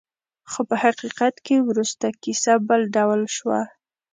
خو 0.51 0.61
په 0.69 0.75
حقیقت 0.83 1.35
کې 1.45 1.55
وروسته 1.69 2.05
کیسه 2.23 2.53
بل 2.67 2.81
ډول 2.95 3.21
شوه. 3.35 3.61